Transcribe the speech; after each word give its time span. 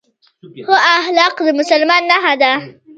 ښه 0.65 0.75
اخلاق 0.97 1.35
د 1.45 1.49
مسلمان 1.59 2.01
نښه 2.09 2.33
ده 2.41 2.51